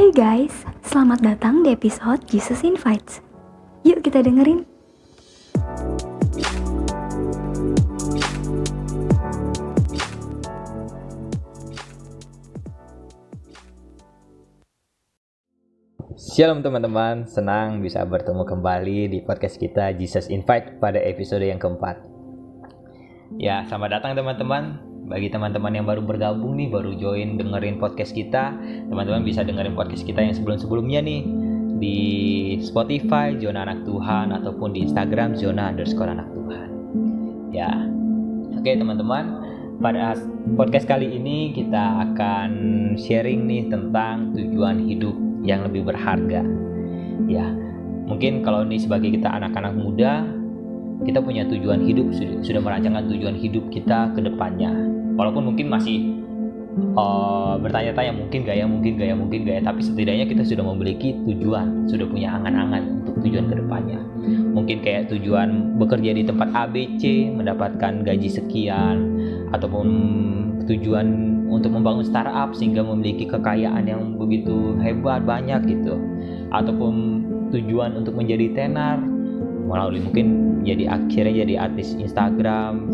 Hey 0.00 0.16
guys, 0.16 0.64
selamat 0.80 1.20
datang 1.20 1.60
di 1.60 1.76
episode 1.76 2.24
Jesus 2.24 2.64
Invites. 2.64 3.20
Yuk 3.84 4.00
kita 4.00 4.24
dengerin. 4.24 4.64
Shalom 16.16 16.64
teman-teman, 16.64 17.28
senang 17.28 17.84
bisa 17.84 18.00
bertemu 18.00 18.48
kembali 18.48 19.12
di 19.12 19.20
podcast 19.20 19.60
kita 19.60 19.92
Jesus 20.00 20.32
Invite 20.32 20.80
pada 20.80 20.96
episode 20.96 21.44
yang 21.44 21.60
keempat. 21.60 22.00
Ya, 23.36 23.68
selamat 23.68 24.00
datang 24.00 24.16
teman-teman. 24.16 24.80
Bagi 25.10 25.26
teman-teman 25.26 25.74
yang 25.74 25.90
baru 25.90 26.06
bergabung 26.06 26.54
nih, 26.54 26.70
baru 26.70 26.94
join 26.94 27.34
dengerin 27.34 27.82
podcast 27.82 28.14
kita, 28.14 28.54
teman-teman 28.86 29.26
bisa 29.26 29.42
dengerin 29.42 29.74
podcast 29.74 30.06
kita 30.06 30.22
yang 30.22 30.38
sebelum-sebelumnya 30.38 31.02
nih 31.02 31.26
di 31.82 31.98
Spotify 32.62 33.34
Zona 33.34 33.66
Anak 33.66 33.82
Tuhan 33.82 34.30
ataupun 34.30 34.70
di 34.70 34.86
Instagram 34.86 35.34
Zona 35.34 35.74
underscore 35.74 36.14
Anak 36.14 36.30
Tuhan. 36.30 36.68
Ya, 37.50 37.74
oke 38.54 38.70
teman-teman. 38.70 39.50
Pada 39.82 40.14
podcast 40.54 40.86
kali 40.86 41.10
ini 41.10 41.58
kita 41.58 42.06
akan 42.06 42.50
sharing 42.94 43.50
nih 43.50 43.66
tentang 43.66 44.30
tujuan 44.38 44.78
hidup 44.86 45.18
yang 45.42 45.66
lebih 45.66 45.90
berharga. 45.90 46.46
Ya, 47.26 47.50
mungkin 48.06 48.46
kalau 48.46 48.62
ini 48.62 48.78
sebagai 48.78 49.10
kita 49.10 49.26
anak-anak 49.26 49.74
muda, 49.74 50.22
kita 51.02 51.18
punya 51.18 51.48
tujuan 51.50 51.82
hidup 51.82 52.14
sudah, 52.14 52.62
merancangkan 52.62 53.10
tujuan 53.10 53.34
hidup 53.34 53.66
kita 53.74 54.14
ke 54.14 54.22
depannya. 54.22 54.99
Walaupun 55.14 55.52
mungkin 55.52 55.66
masih 55.70 56.20
uh, 56.94 57.58
bertanya-tanya 57.58 58.12
mungkin 58.14 58.40
gaya, 58.46 58.64
mungkin 58.64 58.92
gaya, 58.96 59.14
mungkin 59.14 59.40
gaya, 59.44 59.60
tapi 59.62 59.82
setidaknya 59.82 60.26
kita 60.26 60.42
sudah 60.46 60.64
memiliki 60.64 61.16
tujuan, 61.26 61.90
sudah 61.90 62.06
punya 62.06 62.34
angan-angan 62.34 63.02
untuk 63.04 63.14
tujuan 63.26 63.46
ke 63.50 63.54
depannya. 63.58 64.00
Mungkin 64.54 64.82
kayak 64.82 65.10
tujuan 65.12 65.78
bekerja 65.80 66.10
di 66.14 66.22
tempat 66.26 66.48
ABC, 66.54 67.30
mendapatkan 67.34 68.06
gaji 68.06 68.28
sekian, 68.30 68.96
ataupun 69.50 69.86
tujuan 70.70 71.06
untuk 71.50 71.74
membangun 71.74 72.06
startup 72.06 72.54
sehingga 72.54 72.86
memiliki 72.86 73.26
kekayaan 73.26 73.90
yang 73.90 74.14
begitu 74.14 74.78
hebat 74.78 75.26
banyak 75.26 75.66
gitu 75.66 75.98
ataupun 76.54 77.26
tujuan 77.50 77.98
untuk 77.98 78.14
menjadi 78.14 78.54
tenar 78.54 79.02
melalui 79.66 79.98
mungkin 79.98 80.26
jadi 80.62 80.94
akhirnya 80.94 81.42
jadi 81.46 81.54
artis 81.58 81.98
Instagram 81.98 82.86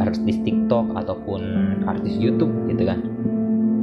artis 0.00 0.40
TikTok 0.42 0.96
ataupun 0.96 1.40
artis 1.84 2.16
YouTube 2.16 2.52
gitu 2.72 2.88
kan 2.88 3.04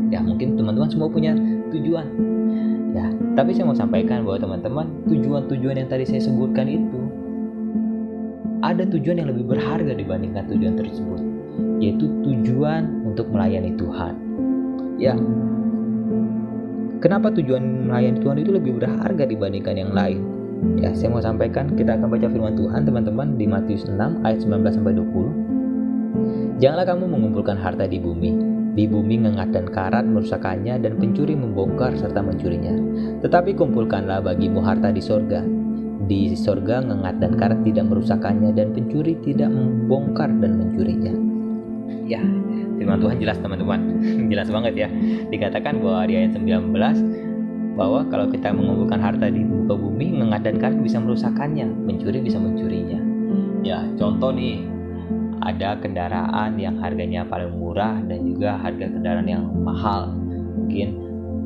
ya 0.10 0.20
mungkin 0.23 0.58
teman-teman 0.58 0.90
semua 0.90 1.08
punya 1.08 1.38
tujuan 1.70 2.08
ya 2.96 3.08
tapi 3.38 3.54
saya 3.54 3.70
mau 3.70 3.78
sampaikan 3.78 4.26
bahwa 4.26 4.42
teman-teman 4.42 4.86
tujuan-tujuan 5.06 5.76
yang 5.86 5.90
tadi 5.90 6.04
saya 6.10 6.26
sebutkan 6.26 6.66
itu 6.66 7.00
ada 8.66 8.84
tujuan 8.90 9.22
yang 9.22 9.30
lebih 9.30 9.45
berharga 9.45 9.94
dibandingkan 9.94 10.50
tujuan 10.50 10.73
tersebut 10.76 11.22
yaitu 11.78 12.10
tujuan 12.26 13.06
untuk 13.06 13.30
melayani 13.30 13.73
Tuhan. 13.78 14.14
Ya, 14.98 15.14
kenapa 17.02 17.30
tujuan 17.38 17.86
melayani 17.90 18.18
Tuhan 18.22 18.38
itu 18.42 18.52
lebih 18.54 18.82
berharga 18.82 19.23
dibandingkan 19.30 19.76
yang 19.78 19.94
lain? 19.94 20.22
Ya, 20.82 20.90
saya 20.98 21.14
mau 21.14 21.22
sampaikan 21.22 21.78
kita 21.78 22.02
akan 22.02 22.10
baca 22.10 22.28
firman 22.34 22.58
Tuhan 22.58 22.82
teman-teman 22.82 23.38
di 23.38 23.45
Matius 23.45 23.86
6 23.86 24.26
ayat 24.26 24.42
19 24.42 24.73
sampai 24.73 24.98
20. 24.98 25.47
Janganlah 26.58 26.88
kamu 26.90 27.06
mengumpulkan 27.06 27.58
harta 27.62 27.86
di 27.86 28.02
bumi. 28.02 28.58
Di 28.78 28.86
bumi 28.86 29.26
ngengat 29.26 29.54
dan 29.54 29.66
karat 29.70 30.06
merusakannya 30.06 30.78
dan 30.78 31.02
pencuri 31.02 31.34
membongkar 31.34 31.98
serta 31.98 32.22
mencurinya. 32.22 32.74
Tetapi 33.26 33.58
kumpulkanlah 33.58 34.22
bagimu 34.22 34.62
harta 34.62 34.94
di 34.94 35.02
sorga. 35.02 35.42
Di 36.06 36.34
sorga 36.38 36.82
ngengat 36.82 37.22
dan 37.22 37.38
karat 37.38 37.62
tidak 37.66 37.90
merusakannya 37.90 38.54
dan 38.54 38.73
pencuri 38.73 39.17
tidak 39.26 39.50
membongkar 39.50 40.30
dan 40.38 40.62
mencurinya 40.62 41.28
ya 42.08 42.23
firman 42.80 43.00
Tuhan 43.04 43.17
jelas 43.20 43.38
teman-teman 43.44 43.80
jelas 44.32 44.48
banget 44.52 44.73
ya 44.88 44.90
dikatakan 45.32 45.80
bahwa 45.84 46.08
di 46.08 46.14
ayat 46.16 46.32
19 46.40 46.72
bahwa 47.78 48.02
kalau 48.10 48.26
kita 48.34 48.50
mengumpulkan 48.50 48.98
harta 48.98 49.30
di 49.30 49.46
muka 49.46 49.78
bumi 49.78 50.17
mengat 50.17 50.48
dan 50.48 50.58
karat 50.58 50.80
bisa 50.82 50.98
merusakannya 50.98 51.67
mencuri 51.67 52.23
bisa 52.23 52.42
mencurinya 52.42 52.98
ya 53.62 53.86
contoh 54.00 54.34
nih 54.34 54.66
ada 55.48 55.80
kendaraan 55.80 56.60
yang 56.60 56.76
harganya 56.84 57.24
paling 57.24 57.56
murah 57.56 58.04
dan 58.04 58.20
juga 58.28 58.60
harga 58.60 58.92
kendaraan 58.92 59.28
yang 59.28 59.48
mahal. 59.64 60.12
Mungkin 60.60 60.88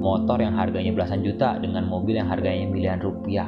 motor 0.01 0.41
yang 0.41 0.57
harganya 0.57 0.89
belasan 0.89 1.21
juta 1.21 1.61
dengan 1.61 1.85
mobil 1.85 2.17
yang 2.17 2.25
harganya 2.25 2.65
miliaran 2.65 3.01
rupiah. 3.05 3.45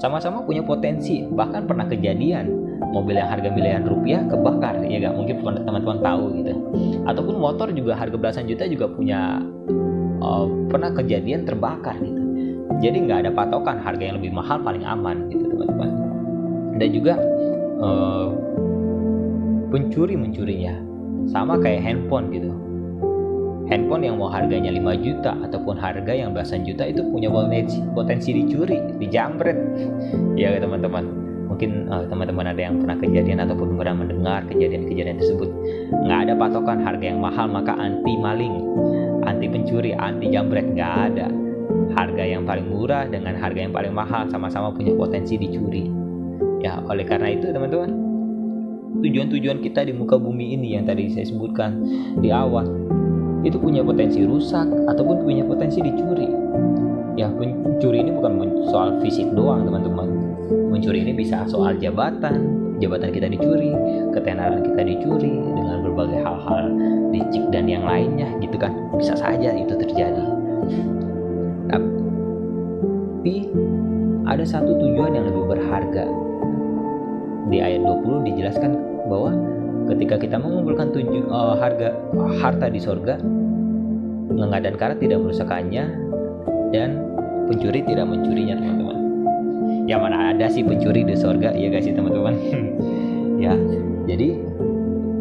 Sama-sama 0.00 0.40
punya 0.48 0.64
potensi 0.64 1.20
bahkan 1.28 1.68
pernah 1.68 1.84
kejadian 1.84 2.48
mobil 2.96 3.20
yang 3.20 3.28
harga 3.28 3.52
miliaran 3.52 3.84
rupiah 3.84 4.24
kebakar 4.24 4.80
ya 4.88 4.96
gak 5.04 5.14
mungkin 5.20 5.36
teman-teman 5.44 6.00
tahu 6.00 6.24
gitu. 6.40 6.52
Ataupun 7.04 7.36
motor 7.36 7.68
juga 7.76 7.92
harga 8.00 8.16
belasan 8.16 8.48
juta 8.48 8.64
juga 8.64 8.88
punya 8.88 9.44
uh, 10.24 10.48
pernah 10.72 10.96
kejadian 10.96 11.44
terbakar 11.44 12.00
gitu. 12.00 12.20
Jadi 12.80 12.96
nggak 13.04 13.28
ada 13.28 13.30
patokan 13.36 13.76
harga 13.76 14.00
yang 14.00 14.16
lebih 14.16 14.32
mahal 14.32 14.56
paling 14.64 14.88
aman 14.88 15.28
gitu 15.28 15.44
teman-teman. 15.52 15.90
Dan 16.80 16.88
juga 16.96 17.14
uh, 17.84 18.32
pencuri 19.70 20.18
mencurinya 20.18 20.74
sama 21.30 21.56
kayak 21.62 21.80
handphone 21.86 22.28
gitu. 22.34 22.50
Handphone 23.70 24.02
yang 24.02 24.18
mau 24.18 24.26
harganya 24.26 24.74
5 24.74 24.82
juta 24.98 25.30
ataupun 25.46 25.78
harga 25.78 26.10
yang 26.10 26.34
belasan 26.34 26.66
juta 26.66 26.90
itu 26.90 27.06
punya 27.06 27.30
potensi, 27.30 27.78
potensi 27.94 28.34
dicuri, 28.34 28.98
dijamret. 28.98 29.54
ya 30.40 30.58
teman-teman. 30.58 31.06
Mungkin 31.46 31.86
uh, 31.86 32.06
teman-teman 32.10 32.50
ada 32.50 32.62
yang 32.62 32.82
pernah 32.82 32.98
kejadian 32.98 33.42
ataupun 33.46 33.78
pernah 33.78 34.02
mendengar 34.02 34.42
kejadian-kejadian 34.50 35.22
tersebut. 35.22 35.50
Nggak 36.02 36.18
ada 36.26 36.32
patokan 36.34 36.82
harga 36.82 37.06
yang 37.14 37.22
mahal 37.22 37.46
maka 37.46 37.74
anti 37.78 38.14
maling 38.18 38.54
anti 39.26 39.46
pencuri 39.46 39.94
anti 39.94 40.34
jambret 40.34 40.66
nggak 40.66 40.94
ada. 41.14 41.26
Harga 41.94 42.22
yang 42.26 42.42
paling 42.46 42.66
murah 42.66 43.06
dengan 43.06 43.38
harga 43.38 43.70
yang 43.70 43.74
paling 43.74 43.94
mahal 43.94 44.26
sama-sama 44.30 44.74
punya 44.74 44.94
potensi 44.98 45.38
dicuri. 45.38 45.86
Ya 46.58 46.82
oleh 46.86 47.06
karena 47.06 47.34
itu 47.34 47.50
teman-teman 47.54 48.09
tujuan-tujuan 48.98 49.62
kita 49.62 49.86
di 49.86 49.94
muka 49.94 50.18
bumi 50.18 50.58
ini 50.58 50.74
yang 50.74 50.84
tadi 50.84 51.06
saya 51.14 51.26
sebutkan 51.30 51.78
di 52.18 52.34
awal. 52.34 52.66
Itu 53.46 53.56
punya 53.56 53.80
potensi 53.80 54.26
rusak 54.26 54.66
ataupun 54.90 55.24
punya 55.24 55.46
potensi 55.46 55.80
dicuri. 55.80 56.28
Ya 57.14 57.30
pencuri 57.30 58.02
ini 58.04 58.12
bukan 58.12 58.66
soal 58.68 58.98
fisik 59.00 59.30
doang 59.32 59.64
teman-teman. 59.64 60.08
Mencuri 60.74 61.06
ini 61.06 61.16
bisa 61.16 61.46
soal 61.48 61.78
jabatan. 61.80 62.58
Jabatan 62.80 63.12
kita 63.12 63.28
dicuri 63.28 63.76
ketenaran 64.16 64.64
kita 64.64 64.82
dicuri 64.84 65.36
dengan 65.52 65.84
berbagai 65.84 66.20
hal-hal 66.24 66.72
licik 67.12 67.44
dan 67.52 67.68
yang 67.68 67.84
lainnya 67.84 68.28
gitu 68.40 68.56
kan. 68.56 68.72
Bisa 68.96 69.16
saja 69.16 69.52
itu 69.52 69.72
terjadi. 69.76 70.24
Tapi 71.68 73.36
ada 74.24 74.44
satu 74.44 74.76
tujuan 74.80 75.16
yang 75.16 75.28
lebih 75.28 75.44
berharga 75.44 76.08
di 77.50 77.58
ayat 77.58 77.82
20 77.82 78.26
dijelaskan 78.30 78.72
bahwa 79.10 79.34
ketika 79.90 80.16
kita 80.22 80.38
mengumpulkan 80.38 80.94
tujuh 80.94 81.26
uh, 81.28 81.58
harga 81.58 81.98
harta 82.38 82.70
di 82.70 82.78
sorga 82.78 83.18
mengengat 84.30 84.70
dan 84.70 84.74
karat 84.78 84.98
tidak 85.02 85.18
merusakannya 85.18 85.84
dan 86.70 87.02
pencuri 87.50 87.82
tidak 87.82 88.06
mencurinya 88.06 88.54
teman-teman. 88.54 88.98
Ya 89.90 89.98
mana 89.98 90.30
ada 90.30 90.46
sih 90.46 90.62
pencuri 90.62 91.02
di 91.02 91.18
sorga? 91.18 91.50
Ya 91.50 91.68
guys 91.68 91.90
teman-teman? 91.90 92.34
Ya 93.40 93.56
jadi 94.04 94.36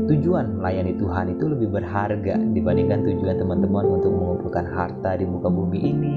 tujuan 0.09 0.58
melayani 0.58 0.97
Tuhan 0.97 1.38
itu 1.38 1.46
lebih 1.46 1.70
berharga 1.70 2.36
dibandingkan 2.42 3.06
tujuan 3.06 3.38
teman-teman 3.38 3.86
untuk 3.86 4.09
mengumpulkan 4.09 4.66
harta 4.66 5.14
di 5.14 5.30
muka 5.30 5.53
bumi 5.53 5.80
ini 5.80 6.16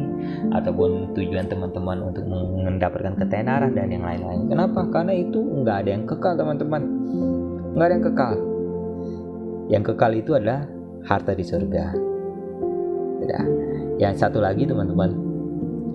ataupun 0.57 1.13
tujuan 1.13 1.45
teman-teman 1.53 2.01
untuk 2.01 2.25
mendapatkan 2.65 3.21
ketenaran 3.21 3.77
dan 3.77 3.93
yang 3.93 4.09
lain-lain. 4.09 4.49
Kenapa? 4.49 4.89
Karena 4.89 5.13
itu 5.13 5.39
nggak 5.39 5.77
ada 5.85 5.91
yang 5.93 6.05
kekal 6.09 6.33
teman-teman. 6.41 6.83
Nggak 7.77 7.87
ada 7.87 7.95
yang 7.95 8.07
kekal. 8.09 8.35
Yang 9.69 9.83
kekal 9.93 10.13
itu 10.17 10.31
adalah 10.33 10.61
harta 11.05 11.33
di 11.37 11.45
surga. 11.45 11.85
Tidak. 13.23 13.45
Yang 14.01 14.15
satu 14.19 14.41
lagi 14.41 14.65
teman-teman, 14.65 15.11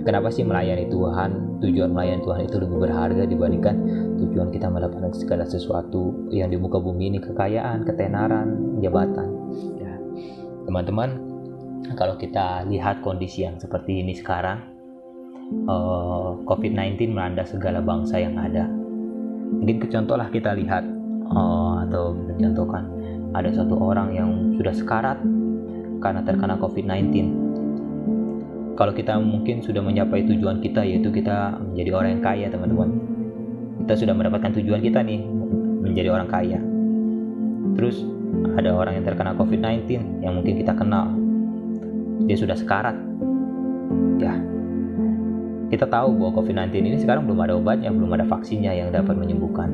kenapa 0.06 0.30
sih 0.30 0.46
melayani 0.46 0.86
Tuhan 0.88 1.32
tujuan 1.62 1.90
melayani 1.94 2.22
Tuhan 2.22 2.42
itu 2.46 2.58
lebih 2.62 2.78
berharga 2.88 3.24
dibandingkan 3.26 3.76
tujuan 4.22 4.50
kita 4.54 4.68
mendapatkan 4.70 5.14
segala 5.14 5.44
sesuatu 5.46 6.30
yang 6.30 6.54
di 6.54 6.58
muka 6.58 6.78
bumi 6.78 7.14
ini. 7.14 7.20
Kekayaan 7.22 7.86
ketenaran 7.86 8.80
jabatan. 8.84 9.30
Ya. 9.82 9.94
Teman-teman 10.70 11.10
kalau 11.96 12.20
kita 12.20 12.68
lihat 12.68 13.02
kondisi 13.02 13.48
yang 13.48 13.58
seperti 13.58 14.04
ini 14.04 14.14
sekarang 14.14 14.62
eh, 15.50 16.30
COVID-19 16.46 17.14
melanda 17.14 17.48
segala 17.48 17.82
bangsa 17.82 18.20
yang 18.22 18.38
ada. 18.38 18.68
Mungkin 19.48 19.80
kecontohlah 19.88 20.28
kita 20.28 20.52
lihat 20.60 20.84
uh, 21.32 21.88
atau 21.88 22.12
mencontohkan 22.12 22.84
ada 23.32 23.48
satu 23.52 23.76
orang 23.80 24.12
yang 24.12 24.30
sudah 24.60 24.76
sekarat 24.76 25.20
karena 26.04 26.22
terkena 26.24 26.56
COVID-19 26.60 27.47
kalau 28.78 28.94
kita 28.94 29.18
mungkin 29.18 29.66
sudah 29.66 29.82
mencapai 29.82 30.22
tujuan 30.30 30.62
kita 30.62 30.86
yaitu 30.86 31.10
kita 31.10 31.58
menjadi 31.58 31.90
orang 31.98 32.10
yang 32.14 32.24
kaya 32.24 32.46
teman-teman. 32.46 32.90
Kita 33.84 34.06
sudah 34.06 34.14
mendapatkan 34.14 34.54
tujuan 34.62 34.86
kita 34.86 35.02
nih 35.02 35.26
menjadi 35.82 36.14
orang 36.14 36.30
kaya. 36.30 36.62
Terus 37.74 38.06
ada 38.54 38.78
orang 38.78 39.02
yang 39.02 39.06
terkena 39.10 39.34
COVID-19 39.34 40.22
yang 40.22 40.34
mungkin 40.38 40.62
kita 40.62 40.78
kenal. 40.78 41.10
Dia 42.30 42.38
sudah 42.38 42.54
sekarat. 42.54 42.94
Ya. 44.22 44.38
Kita 45.74 45.90
tahu 45.90 46.14
bahwa 46.14 46.38
COVID-19 46.38 46.78
ini 46.78 46.98
sekarang 47.02 47.26
belum 47.26 47.50
ada 47.50 47.58
obatnya 47.58 47.90
belum 47.90 48.14
ada 48.14 48.30
vaksinnya 48.30 48.78
yang 48.78 48.94
dapat 48.94 49.18
menyembuhkan. 49.18 49.74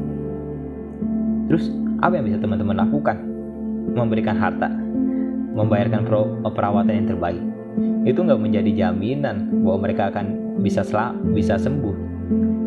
Terus 1.51 1.67
apa 1.99 2.15
yang 2.15 2.31
bisa 2.31 2.39
teman-teman 2.39 2.79
lakukan? 2.79 3.19
Memberikan 3.91 4.39
harta. 4.39 4.71
Membayarkan 5.53 6.07
perawatan 6.47 7.03
yang 7.03 7.07
terbaik 7.11 7.52
itu 8.03 8.19
nggak 8.19 8.41
menjadi 8.41 8.71
jaminan 8.87 9.63
bahwa 9.63 9.89
mereka 9.89 10.13
akan 10.13 10.57
bisa 10.61 10.83
sel 10.85 11.15
bisa 11.33 11.57
sembuh. 11.57 11.95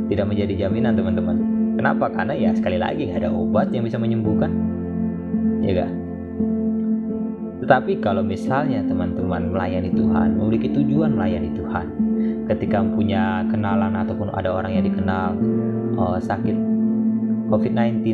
Tidak 0.06 0.26
menjadi 0.26 0.66
jaminan 0.66 0.94
teman-teman. 0.94 1.36
Kenapa? 1.76 2.08
Karena 2.08 2.32
ya 2.32 2.50
sekali 2.54 2.78
lagi 2.80 3.10
nggak 3.10 3.26
ada 3.26 3.30
obat 3.34 3.74
yang 3.74 3.84
bisa 3.84 3.98
menyembuhkan. 3.98 4.50
Ya 5.62 5.82
gak 5.82 6.06
tetapi 7.66 7.98
kalau 7.98 8.22
misalnya 8.22 8.78
teman-teman 8.86 9.50
melayani 9.50 9.90
Tuhan 9.90 10.38
memiliki 10.38 10.70
tujuan 10.70 11.18
melayani 11.18 11.50
Tuhan 11.50 11.86
ketika 12.46 12.78
punya 12.84 13.42
kenalan 13.50 13.90
ataupun 13.96 14.30
ada 14.38 14.54
orang 14.54 14.78
yang 14.78 14.86
dikenal 14.86 15.34
oh, 15.98 16.14
sakit 16.14 16.54
COVID-19 17.50 18.06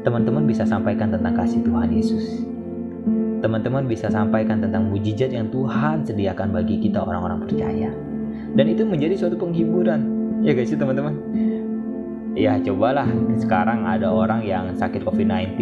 teman-teman 0.00 0.48
bisa 0.48 0.64
sampaikan 0.64 1.12
tentang 1.12 1.36
kasih 1.36 1.60
Tuhan 1.60 1.92
Yesus 1.92 2.46
teman-teman 3.44 3.84
bisa 3.84 4.08
sampaikan 4.08 4.64
tentang 4.64 4.88
mujizat 4.88 5.28
yang 5.28 5.52
Tuhan 5.52 6.00
sediakan 6.00 6.48
bagi 6.56 6.80
kita 6.80 7.04
orang-orang 7.04 7.44
percaya. 7.44 7.92
Dan 8.56 8.64
itu 8.72 8.88
menjadi 8.88 9.20
suatu 9.20 9.36
penghiburan. 9.36 10.00
Ya 10.40 10.56
guys, 10.56 10.72
teman-teman. 10.72 11.12
Ya, 12.32 12.56
cobalah 12.64 13.04
sekarang 13.36 13.84
ada 13.84 14.08
orang 14.08 14.48
yang 14.48 14.72
sakit 14.72 15.04
COVID-19. 15.04 15.60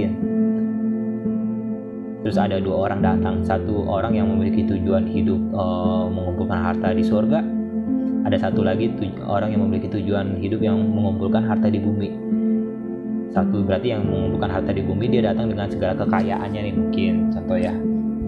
Terus 2.22 2.38
ada 2.38 2.62
dua 2.62 2.86
orang 2.86 3.02
datang, 3.02 3.42
satu 3.42 3.82
orang 3.90 4.14
yang 4.14 4.30
memiliki 4.30 4.62
tujuan 4.62 5.10
hidup 5.10 5.42
uh, 5.50 6.06
mengumpulkan 6.06 6.62
harta 6.62 6.94
di 6.94 7.02
surga, 7.02 7.42
ada 8.22 8.38
satu 8.38 8.62
lagi 8.62 8.94
orang 9.26 9.50
yang 9.50 9.66
memiliki 9.66 9.90
tujuan 9.90 10.38
hidup 10.38 10.62
yang 10.62 10.78
mengumpulkan 10.78 11.42
harta 11.42 11.66
di 11.66 11.82
bumi 11.82 12.31
satu 13.32 13.64
berarti 13.64 13.96
yang 13.96 14.04
mengumpulkan 14.04 14.50
harta 14.52 14.70
di 14.76 14.84
bumi 14.84 15.08
dia 15.08 15.32
datang 15.32 15.48
dengan 15.48 15.66
segala 15.72 15.96
kekayaannya 16.04 16.60
nih 16.68 16.74
mungkin. 16.76 17.12
Contoh 17.32 17.56
ya 17.56 17.72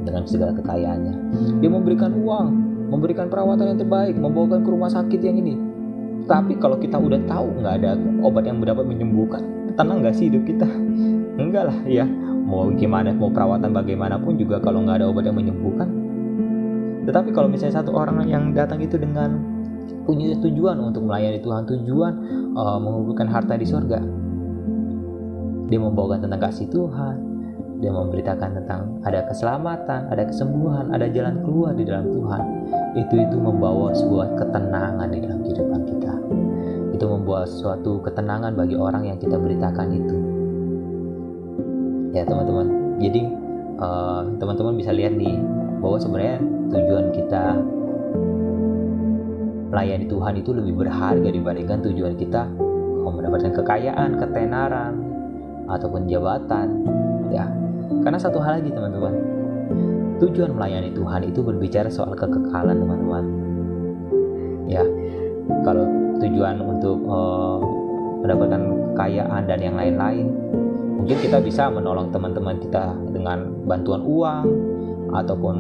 dengan 0.05 0.23
segala 0.25 0.53
kekayaannya. 0.57 1.15
Dia 1.61 1.71
memberikan 1.71 2.13
uang 2.17 2.47
memberikan 2.89 3.29
perawatan 3.29 3.75
yang 3.75 3.79
terbaik 3.81 4.15
membawakan 4.17 4.65
ke 4.65 4.69
rumah 4.73 4.89
sakit 4.89 5.21
yang 5.21 5.37
ini. 5.37 5.55
Tapi 6.25 6.57
kalau 6.57 6.81
kita 6.81 6.97
udah 6.97 7.21
tahu 7.29 7.61
nggak 7.61 7.75
ada 7.85 8.01
obat 8.25 8.49
yang 8.49 8.61
dapat 8.65 8.89
menyembuhkan 8.89 9.45
tenang 9.77 10.01
nggak 10.01 10.17
sih 10.17 10.33
hidup 10.33 10.43
kita? 10.49 10.69
Enggak 11.43 11.69
lah 11.69 11.79
ya. 11.85 12.09
Mau 12.45 12.69
gimana 12.77 13.13
mau 13.13 13.33
perawatan 13.33 13.73
bagaimanapun 13.73 14.37
juga 14.41 14.61
kalau 14.61 14.85
nggak 14.85 15.05
ada 15.05 15.07
obat 15.09 15.29
yang 15.29 15.37
menyembuhkan. 15.37 15.89
Tetapi 17.05 17.37
kalau 17.37 17.53
misalnya 17.53 17.85
satu 17.85 17.93
orang 17.93 18.25
yang 18.25 18.57
datang 18.57 18.81
itu 18.81 18.97
dengan 18.97 19.37
punya 20.09 20.33
tujuan 20.41 20.81
untuk 20.81 21.05
melayani 21.05 21.41
Tuhan 21.41 21.65
tujuan 21.65 22.13
uh, 22.57 22.77
mengumpulkan 22.81 23.29
harta 23.29 23.57
di 23.57 23.65
surga 23.65 24.24
dia 25.75 25.83
membawakan 25.83 26.23
tentang 26.23 26.39
kasih 26.39 26.71
Tuhan. 26.71 27.17
Dia 27.83 27.91
memberitakan 27.91 28.63
tentang 28.63 29.03
ada 29.03 29.27
keselamatan, 29.27 30.07
ada 30.07 30.23
kesembuhan, 30.23 30.95
ada 30.95 31.11
jalan 31.11 31.43
keluar 31.43 31.75
di 31.75 31.83
dalam 31.83 32.15
Tuhan. 32.15 32.43
Itu 32.95 33.19
itu 33.19 33.35
membawa 33.35 33.91
sebuah 33.91 34.39
ketenangan 34.39 35.11
di 35.11 35.19
dalam 35.19 35.43
kehidupan 35.43 35.83
kita. 35.91 36.15
Itu 36.95 37.11
membawa 37.11 37.43
suatu 37.43 37.99
ketenangan 38.07 38.55
bagi 38.55 38.79
orang 38.79 39.03
yang 39.03 39.19
kita 39.19 39.35
beritakan 39.35 39.89
itu. 39.99 40.17
Ya 42.15 42.23
teman-teman. 42.23 42.95
Jadi 43.03 43.27
uh, 43.83 44.23
teman-teman 44.39 44.79
bisa 44.79 44.95
lihat 44.95 45.19
nih 45.19 45.43
bahwa 45.83 45.99
sebenarnya 45.99 46.39
tujuan 46.71 47.07
kita 47.11 47.59
melayani 49.75 50.07
Tuhan 50.07 50.35
itu 50.39 50.55
lebih 50.55 50.87
berharga 50.87 51.29
dibandingkan 51.35 51.83
tujuan 51.83 52.15
kita 52.15 52.47
mendapatkan 53.35 53.53
kekayaan, 53.59 54.23
ketenaran, 54.23 55.14
ataupun 55.69 56.07
jabatan 56.11 56.85
ya. 57.33 57.49
Karena 58.05 58.19
satu 58.21 58.41
hal 58.41 58.61
lagi 58.61 58.71
teman-teman. 58.73 59.15
Tujuan 60.23 60.55
melayani 60.55 60.95
Tuhan 60.95 61.27
itu 61.27 61.41
berbicara 61.43 61.91
soal 61.91 62.15
kekekalan 62.15 62.79
teman-teman. 62.79 63.25
Ya 64.65 64.85
kalau 65.65 65.85
tujuan 66.21 66.57
untuk 66.61 66.99
uh, 67.05 67.61
mendapatkan 68.25 68.63
kekayaan 68.95 69.43
dan 69.45 69.59
yang 69.61 69.77
lain-lain 69.77 70.33
mungkin 70.97 71.21
kita 71.21 71.37
bisa 71.45 71.69
menolong 71.69 72.09
teman-teman 72.09 72.57
kita 72.57 72.97
dengan 73.13 73.53
bantuan 73.69 74.01
uang 74.01 74.47
ataupun 75.13 75.57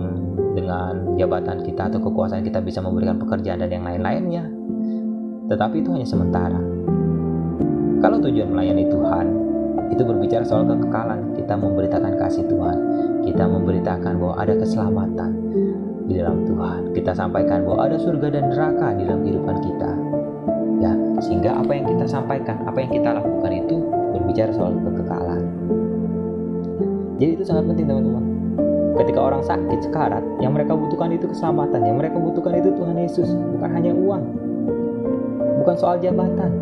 dengan 0.56 1.19
jabatan 1.21 1.61
kita 1.61 1.93
atau 1.93 2.01
kekuasaan 2.01 2.41
kita 2.41 2.65
bisa 2.65 2.81
memberikan 2.81 3.21
pekerjaan 3.21 3.61
dan 3.61 3.69
yang 3.69 3.85
lain-lainnya. 3.85 4.49
Tetapi 5.51 5.85
itu 5.85 5.93
hanya 5.93 6.09
sementara. 6.09 6.56
Kalau 8.01 8.17
tujuan 8.25 8.49
melayani 8.49 8.89
Tuhan 8.89 9.27
itu 9.94 10.03
berbicara 10.03 10.43
soal 10.43 10.67
kekekalan. 10.67 11.35
Kita 11.38 11.55
memberitakan 11.55 12.12
kasih 12.19 12.44
Tuhan. 12.50 12.76
Kita 13.23 13.44
memberitakan 13.47 14.12
bahwa 14.19 14.35
ada 14.38 14.55
keselamatan 14.59 15.31
di 16.11 16.15
dalam 16.19 16.43
Tuhan. 16.44 16.81
Kita 16.93 17.12
sampaikan 17.15 17.62
bahwa 17.62 17.87
ada 17.87 17.97
surga 17.97 18.29
dan 18.35 18.50
neraka 18.50 18.88
di 18.99 19.03
dalam 19.06 19.23
kehidupan 19.23 19.56
kita. 19.62 19.91
Ya, 20.82 20.93
sehingga 21.23 21.50
apa 21.62 21.73
yang 21.73 21.87
kita 21.88 22.05
sampaikan, 22.11 22.61
apa 22.67 22.79
yang 22.82 22.91
kita 22.93 23.09
lakukan 23.17 23.53
itu 23.55 23.76
berbicara 24.12 24.50
soal 24.53 24.75
kekekalan. 24.76 25.43
Jadi 27.23 27.31
itu 27.41 27.44
sangat 27.47 27.65
penting 27.70 27.87
teman-teman. 27.87 28.25
Ketika 28.94 29.20
orang 29.23 29.43
sakit 29.43 29.81
sekarat, 29.91 30.23
yang 30.38 30.55
mereka 30.55 30.75
butuhkan 30.75 31.11
itu 31.15 31.27
keselamatan, 31.27 31.82
yang 31.82 31.99
mereka 31.99 32.19
butuhkan 32.19 32.62
itu 32.62 32.70
Tuhan 32.75 32.94
Yesus, 32.99 33.31
bukan 33.59 33.70
hanya 33.75 33.91
uang. 33.91 34.23
Bukan 35.62 35.75
soal 35.79 35.99
jabatan. 35.99 36.53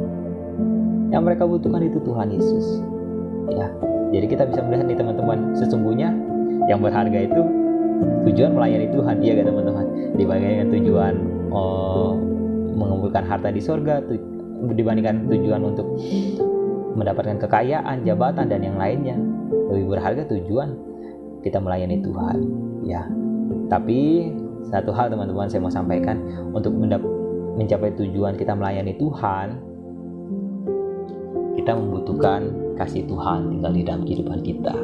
Yang 1.12 1.23
mereka 1.29 1.44
butuhkan 1.44 1.82
itu 1.85 2.00
Tuhan 2.00 2.32
Yesus 2.32 2.81
ya. 3.50 3.67
Jadi 4.12 4.27
kita 4.29 4.44
bisa 4.44 4.61
melihat 4.62 4.85
nih 4.87 4.99
teman-teman 5.00 5.39
sesungguhnya 5.56 6.12
yang 6.69 6.79
berharga 6.85 7.19
itu 7.27 7.41
tujuan 8.29 8.53
melayani 8.53 8.87
Tuhan. 8.93 9.17
Iya 9.25 9.33
kan 9.41 9.44
teman-teman? 9.49 9.87
Dibandingkan 10.21 10.69
tujuan 10.71 11.15
oh, 11.49 12.12
mengumpulkan 12.77 13.25
harta 13.25 13.49
di 13.49 13.58
surga 13.58 14.05
tu, 14.05 14.20
dibandingkan 14.77 15.27
tujuan 15.32 15.61
untuk 15.65 15.87
mendapatkan 16.93 17.41
kekayaan 17.41 18.05
jabatan 18.05 18.46
dan 18.53 18.61
yang 18.61 18.77
lainnya. 18.77 19.17
Lebih 19.72 19.96
berharga 19.96 20.29
tujuan 20.29 20.77
kita 21.41 21.58
melayani 21.58 22.05
Tuhan. 22.05 22.39
Ya. 22.84 23.08
Tapi 23.72 24.29
satu 24.69 24.93
hal 24.93 25.08
teman-teman 25.08 25.49
saya 25.49 25.65
mau 25.65 25.72
sampaikan. 25.72 26.20
Untuk 26.53 26.77
mencapai 27.56 27.96
tujuan 27.96 28.37
kita 28.37 28.53
melayani 28.53 28.93
Tuhan 29.01 29.72
kita 31.63 31.79
membutuhkan 31.79 32.41
kasih 32.82 33.06
Tuhan 33.06 33.55
tinggal 33.55 33.70
di 33.70 33.82
dalam 33.86 34.03
kehidupan 34.03 34.43
kita. 34.43 34.74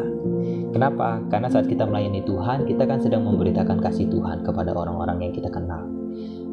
Kenapa? 0.71 1.19
Karena 1.27 1.51
saat 1.51 1.67
kita 1.67 1.83
melayani 1.83 2.23
Tuhan, 2.23 2.63
kita 2.63 2.87
kan 2.87 3.03
sedang 3.03 3.27
memberitakan 3.27 3.83
kasih 3.83 4.07
Tuhan 4.07 4.47
kepada 4.47 4.71
orang-orang 4.71 5.27
yang 5.27 5.33
kita 5.35 5.51
kenal. 5.51 5.83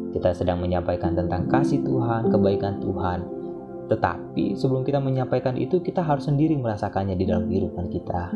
Kita 0.10 0.34
sedang 0.34 0.64
menyampaikan 0.64 1.14
tentang 1.14 1.46
kasih 1.46 1.86
Tuhan, 1.86 2.34
kebaikan 2.34 2.82
Tuhan. 2.82 3.20
Tetapi 3.86 4.58
sebelum 4.58 4.82
kita 4.82 4.98
menyampaikan 4.98 5.54
itu, 5.60 5.78
kita 5.84 6.02
harus 6.02 6.26
sendiri 6.26 6.58
merasakannya 6.58 7.14
di 7.14 7.26
dalam 7.30 7.46
kehidupan 7.46 7.86
kita. 7.94 8.34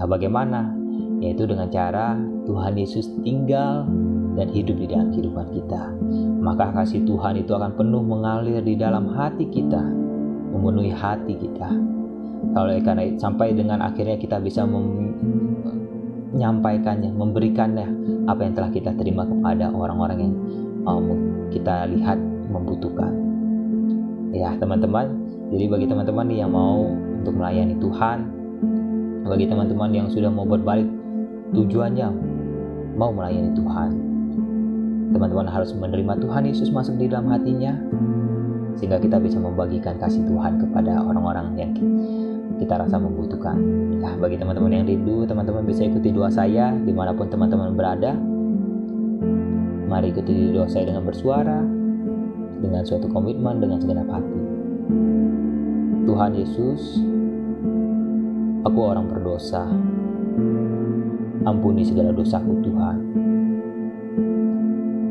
Nah, 0.00 0.06
bagaimana? 0.08 0.74
Yaitu 1.22 1.46
dengan 1.46 1.70
cara 1.70 2.18
Tuhan 2.48 2.74
Yesus 2.74 3.06
tinggal 3.22 3.86
dan 4.34 4.48
hidup 4.50 4.76
di 4.80 4.90
dalam 4.90 5.14
kehidupan 5.14 5.54
kita. 5.54 5.94
Maka 6.42 6.72
kasih 6.82 7.06
Tuhan 7.06 7.40
itu 7.40 7.52
akan 7.54 7.78
penuh 7.78 8.02
mengalir 8.02 8.60
di 8.64 8.74
dalam 8.74 9.12
hati 9.12 9.48
kita 9.48 9.80
memenuhi 10.56 10.92
hati 10.92 11.36
kita. 11.36 11.95
Kalau 12.52 12.80
karena 12.82 13.16
sampai 13.16 13.54
dengan 13.56 13.80
akhirnya 13.82 14.16
kita 14.20 14.40
bisa 14.42 14.66
menyampaikannya, 14.68 17.12
memberikannya 17.14 17.86
apa 18.26 18.42
yang 18.42 18.54
telah 18.54 18.70
kita 18.70 18.92
terima 18.98 19.26
kepada 19.26 19.70
orang-orang 19.70 20.18
yang 20.18 20.34
um, 20.86 21.06
kita 21.50 21.86
lihat 21.90 22.18
membutuhkan. 22.50 23.12
Ya 24.34 24.56
teman-teman, 24.58 25.06
jadi 25.54 25.68
bagi 25.70 25.86
teman-teman 25.88 26.28
yang 26.28 26.50
mau 26.52 26.84
untuk 26.92 27.34
melayani 27.38 27.74
Tuhan, 27.80 28.26
bagi 29.26 29.46
teman-teman 29.48 29.94
yang 29.94 30.10
sudah 30.12 30.28
mau 30.28 30.44
berbalik 30.44 30.86
tujuannya 31.54 32.10
mau 32.96 33.12
melayani 33.12 33.52
Tuhan, 33.54 33.90
teman-teman 35.14 35.46
harus 35.46 35.70
menerima 35.72 36.18
Tuhan 36.20 36.44
Yesus 36.48 36.72
masuk 36.74 36.98
di 36.98 37.06
dalam 37.08 37.30
hatinya 37.30 37.78
sehingga 38.76 39.00
kita 39.00 39.16
bisa 39.16 39.40
membagikan 39.40 39.96
kasih 39.96 40.20
Tuhan 40.28 40.60
kepada 40.60 41.00
orang-orang 41.00 41.56
yang 41.56 41.72
kita 42.56 42.80
rasa 42.80 42.96
membutuhkan. 42.96 43.58
Nah, 44.00 44.16
bagi 44.16 44.40
teman-teman 44.40 44.72
yang 44.72 44.84
rindu, 44.88 45.28
teman-teman 45.28 45.66
bisa 45.68 45.84
ikuti 45.84 46.08
doa 46.08 46.32
saya 46.32 46.72
di 46.72 46.92
mana 46.92 47.12
pun 47.12 47.28
teman-teman 47.28 47.76
berada. 47.76 48.16
Mari 49.86 50.10
ikuti 50.10 50.50
doa 50.50 50.66
saya 50.66 50.88
dengan 50.88 51.04
bersuara, 51.04 51.60
dengan 52.58 52.82
suatu 52.82 53.06
komitmen, 53.12 53.60
dengan 53.60 53.78
segenap 53.78 54.08
hati. 54.08 54.40
Tuhan 56.08 56.32
Yesus, 56.32 57.02
aku 58.64 58.78
orang 58.80 59.06
berdosa. 59.10 59.68
Ampuni 61.46 61.86
segala 61.86 62.10
dosaku 62.10 62.58
Tuhan. 62.64 62.98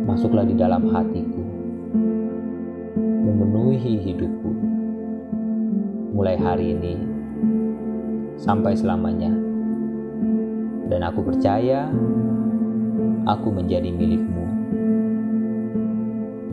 Masuklah 0.04 0.44
di 0.44 0.56
dalam 0.58 0.92
hatiku, 0.92 1.44
memenuhi 3.00 4.04
hidupku. 4.04 4.51
Mulai 6.15 6.36
hari 6.39 6.75
ini 6.75 7.14
sampai 8.39 8.75
selamanya. 8.77 9.32
Dan 10.86 11.01
aku 11.01 11.25
percaya 11.25 11.89
aku 13.25 13.50
menjadi 13.50 13.89
milikmu 13.89 14.46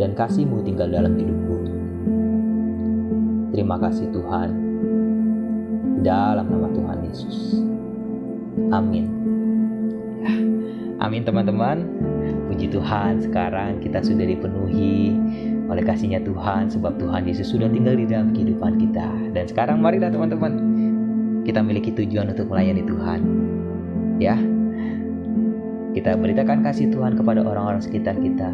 dan 0.01 0.17
kasihmu 0.17 0.65
tinggal 0.65 0.89
dalam 0.89 1.15
hidupku. 1.15 1.57
Terima 3.53 3.77
kasih 3.77 4.09
Tuhan, 4.09 4.51
dalam 6.01 6.49
nama 6.49 6.69
Tuhan 6.73 6.99
Yesus. 7.05 7.61
Amin. 8.73 9.07
Amin 11.03 11.23
teman-teman. 11.27 11.85
Puji 12.49 12.73
Tuhan, 12.73 13.21
sekarang 13.21 13.83
kita 13.85 14.01
sudah 14.01 14.25
dipenuhi 14.25 15.13
oleh 15.69 15.83
kasihnya 15.85 16.21
Tuhan 16.23 16.69
sebab 16.69 17.01
Tuhan 17.01 17.27
Yesus 17.27 17.53
sudah 17.53 17.69
tinggal 17.69 17.97
di 17.97 18.07
dalam 18.09 18.33
kehidupan 18.33 18.81
kita. 18.81 19.09
Dan 19.35 19.45
sekarang 19.49 19.83
marilah 19.83 20.09
teman-teman, 20.09 20.72
kita 21.43 21.59
memiliki 21.63 21.91
tujuan 21.95 22.31
untuk 22.31 22.47
melayani 22.51 22.83
Tuhan. 22.87 23.21
Ya, 24.23 24.37
kita 25.93 26.17
beritakan 26.17 26.65
kasih 26.65 26.89
Tuhan 26.89 27.19
kepada 27.19 27.43
orang-orang 27.43 27.83
sekitar 27.83 28.17
kita. 28.17 28.49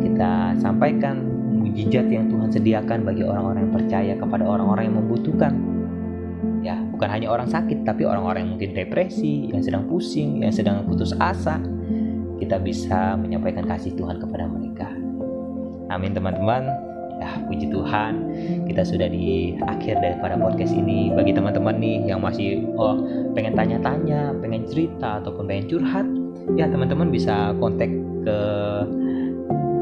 Kita 0.00 0.56
sampaikan 0.58 1.22
mujizat 1.60 2.08
yang 2.08 2.26
Tuhan 2.32 2.48
sediakan 2.50 3.06
bagi 3.06 3.22
orang-orang 3.22 3.68
yang 3.68 3.74
percaya 3.74 4.14
kepada 4.16 4.44
orang-orang 4.48 4.90
yang 4.90 4.96
membutuhkan. 4.98 5.52
Ya, 6.60 6.76
bukan 6.92 7.08
hanya 7.08 7.32
orang 7.32 7.48
sakit, 7.48 7.88
tapi 7.88 8.04
orang-orang 8.04 8.44
yang 8.44 8.52
mungkin 8.56 8.70
depresi, 8.76 9.48
yang 9.48 9.64
sedang 9.64 9.88
pusing, 9.88 10.44
yang 10.44 10.52
sedang 10.52 10.84
putus 10.84 11.14
asa. 11.16 11.60
Kita 12.40 12.56
bisa 12.56 13.20
menyampaikan 13.20 13.68
kasih 13.68 13.92
Tuhan 13.94 14.16
kepada 14.16 14.48
mereka. 14.48 14.88
Amin 15.92 16.16
teman-teman 16.16 16.89
ya 17.20 17.36
puji 17.44 17.68
Tuhan 17.68 18.12
kita 18.64 18.82
sudah 18.82 19.08
di 19.12 19.54
akhir 19.60 20.00
daripada 20.00 20.40
podcast 20.40 20.72
ini. 20.72 21.12
Bagi 21.12 21.36
teman-teman 21.36 21.76
nih 21.76 22.08
yang 22.08 22.24
masih 22.24 22.64
oh 22.80 22.96
pengen 23.36 23.52
tanya-tanya 23.54 24.32
pengen 24.40 24.64
cerita 24.64 25.20
ataupun 25.20 25.44
pengen 25.44 25.68
curhat 25.68 26.06
ya 26.56 26.66
teman-teman 26.66 27.12
bisa 27.12 27.52
kontak 27.60 27.92
ke 28.24 28.40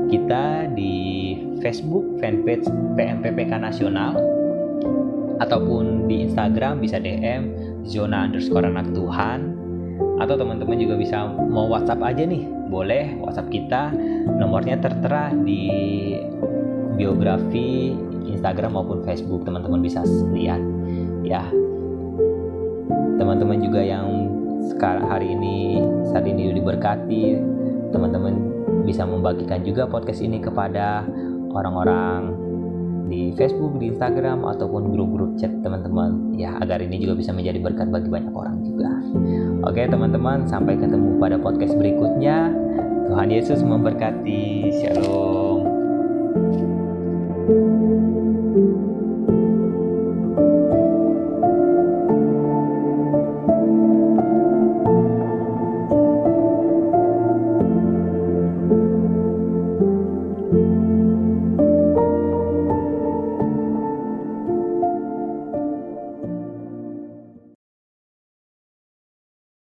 kita 0.09 0.73
di 0.73 1.37
Facebook 1.61 2.05
fanpage 2.19 2.65
PMPPK 2.97 3.61
Nasional 3.61 4.17
ataupun 5.39 6.11
di 6.11 6.27
Instagram 6.27 6.83
bisa 6.83 6.99
DM 6.99 7.55
zona 7.87 8.27
underscore 8.27 8.67
anak 8.67 8.91
Tuhan. 8.93 9.55
Atau 10.19 10.35
teman-teman 10.35 10.79
juga 10.83 10.99
bisa 10.99 11.31
mau 11.31 11.71
WhatsApp 11.71 12.03
aja 12.03 12.27
nih. 12.27 12.43
Boleh 12.67 13.15
WhatsApp 13.23 13.55
kita 13.55 13.95
nomornya 14.35 14.83
tertera 14.83 15.31
di 15.31 15.63
biografi 16.99 17.95
Instagram 18.27 18.75
maupun 18.75 19.07
Facebook 19.07 19.47
teman-teman 19.47 19.81
bisa 19.81 20.03
lihat 20.35 20.61
ya 21.23 21.47
teman-teman 23.17 23.63
juga 23.63 23.81
yang 23.81 24.07
sekarang 24.67 25.07
hari 25.07 25.33
ini 25.33 25.81
saat 26.11 26.27
ini 26.27 26.53
diberkati 26.53 27.39
teman-teman 27.95 28.35
bisa 28.85 29.07
membagikan 29.07 29.63
juga 29.65 29.89
podcast 29.89 30.21
ini 30.21 30.43
kepada 30.43 31.07
orang-orang 31.55 32.35
di 33.09 33.33
Facebook, 33.41 33.81
di 33.81 33.89
Instagram 33.89 34.45
ataupun 34.45 34.93
grup-grup 34.93 35.41
chat 35.41 35.49
teman-teman 35.65 36.37
ya 36.37 36.61
agar 36.61 36.85
ini 36.85 37.01
juga 37.01 37.17
bisa 37.17 37.33
menjadi 37.33 37.57
berkat 37.65 37.89
bagi 37.89 38.09
banyak 38.13 38.35
orang 38.37 38.61
juga. 38.61 38.91
Oke 39.65 39.89
teman-teman 39.89 40.45
sampai 40.45 40.77
ketemu 40.77 41.17
pada 41.17 41.41
podcast 41.41 41.73
berikutnya. 41.81 42.53
Tuhan 43.09 43.33
Yesus 43.33 43.65
memberkati. 43.65 44.69
Shalom. 44.85 45.48
Thank 47.49 47.57
you. 47.61 47.78